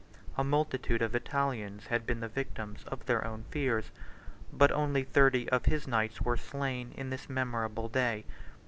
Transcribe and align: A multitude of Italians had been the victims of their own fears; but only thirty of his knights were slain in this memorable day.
A 0.35 0.43
multitude 0.43 1.03
of 1.03 1.13
Italians 1.13 1.85
had 1.85 2.07
been 2.07 2.21
the 2.21 2.27
victims 2.27 2.83
of 2.85 3.05
their 3.05 3.23
own 3.23 3.43
fears; 3.51 3.91
but 4.51 4.71
only 4.71 5.03
thirty 5.03 5.47
of 5.49 5.65
his 5.67 5.87
knights 5.87 6.19
were 6.23 6.37
slain 6.37 6.91
in 6.93 7.11
this 7.11 7.29
memorable 7.29 7.87
day. 7.87 8.25